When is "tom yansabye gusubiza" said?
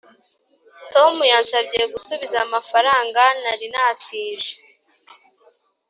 0.93-2.37